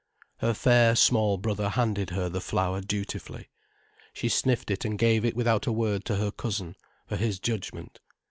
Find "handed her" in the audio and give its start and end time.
1.69-2.27